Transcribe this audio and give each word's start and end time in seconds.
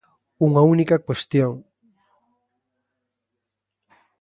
Unha 0.47 0.61
única 0.73 0.97
cuestión. 1.07 1.53